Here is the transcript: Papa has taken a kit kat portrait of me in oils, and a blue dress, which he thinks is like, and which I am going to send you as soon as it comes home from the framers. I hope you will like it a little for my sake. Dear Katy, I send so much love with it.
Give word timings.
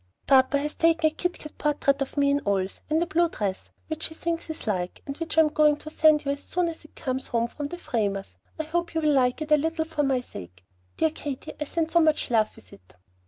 Papa 0.25 0.57
has 0.57 0.73
taken 0.73 1.11
a 1.11 1.13
kit 1.13 1.37
kat 1.37 1.55
portrait 1.59 2.01
of 2.01 2.17
me 2.17 2.31
in 2.31 2.41
oils, 2.47 2.81
and 2.89 3.03
a 3.03 3.05
blue 3.05 3.29
dress, 3.29 3.69
which 3.85 4.07
he 4.07 4.15
thinks 4.15 4.49
is 4.49 4.65
like, 4.65 5.03
and 5.05 5.15
which 5.19 5.37
I 5.37 5.41
am 5.41 5.49
going 5.49 5.77
to 5.77 5.91
send 5.91 6.25
you 6.25 6.31
as 6.31 6.41
soon 6.41 6.69
as 6.69 6.83
it 6.83 6.95
comes 6.95 7.27
home 7.27 7.47
from 7.47 7.67
the 7.67 7.77
framers. 7.77 8.35
I 8.59 8.63
hope 8.63 8.95
you 8.95 9.01
will 9.01 9.13
like 9.13 9.43
it 9.43 9.51
a 9.51 9.57
little 9.57 9.85
for 9.85 10.01
my 10.01 10.21
sake. 10.21 10.65
Dear 10.97 11.11
Katy, 11.11 11.53
I 11.61 11.65
send 11.65 11.91
so 11.91 11.99
much 12.01 12.31
love 12.31 12.49
with 12.55 12.73
it. 12.73 12.95